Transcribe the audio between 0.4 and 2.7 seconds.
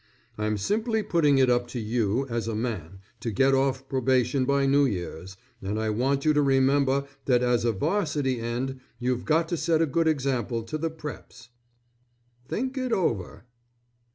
simply putting it up to you as a